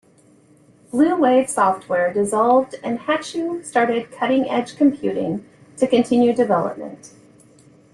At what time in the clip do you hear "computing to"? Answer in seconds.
4.75-5.85